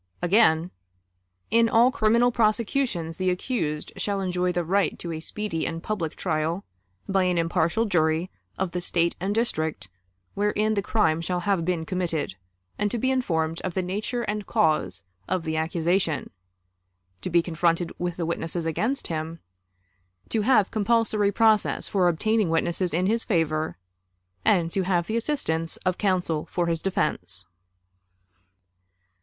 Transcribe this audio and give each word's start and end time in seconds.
Again: 0.19 0.71
"In 1.51 1.69
all 1.69 1.91
criminal 1.91 2.31
prosecutions 2.31 3.17
the 3.17 3.29
accused 3.29 3.91
shall 3.97 4.19
enjoy 4.19 4.51
the 4.51 4.63
right 4.63 4.97
to 4.97 5.11
a 5.11 5.19
speedy 5.19 5.67
and 5.67 5.83
public 5.83 6.15
trial, 6.15 6.63
by 7.07 7.25
an 7.25 7.37
impartial 7.37 7.85
jury 7.85 8.31
of 8.57 8.71
the 8.71 8.81
State 8.81 9.15
and 9.19 9.35
district 9.35 9.89
wherein 10.33 10.73
the 10.73 10.81
crime 10.81 11.21
shall 11.21 11.41
have 11.41 11.63
been 11.65 11.85
committed, 11.85 12.33
and 12.79 12.89
to 12.89 12.97
be 12.97 13.11
informed 13.11 13.61
of 13.61 13.75
the 13.75 13.83
nature 13.83 14.23
and 14.23 14.47
cause 14.47 15.03
of 15.27 15.43
the 15.43 15.55
accusation; 15.55 16.31
to 17.21 17.29
be 17.29 17.43
confronted 17.43 17.91
with 17.99 18.17
the 18.17 18.25
witnesses 18.25 18.65
against 18.65 19.05
him; 19.05 19.37
to 20.29 20.41
have 20.41 20.71
compulsory 20.71 21.31
process 21.31 21.87
for 21.87 22.07
obtaining 22.07 22.49
witnesses 22.49 22.91
in 22.91 23.05
his 23.05 23.23
favor, 23.23 23.77
and 24.43 24.71
to 24.71 24.81
have 24.81 25.05
the 25.05 25.15
assistance 25.17 25.77
of 25.85 25.99
counsel 25.99 26.47
for 26.51 26.65
his 26.65 26.81
defense." 26.81 27.45